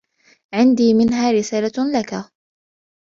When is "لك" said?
1.99-2.25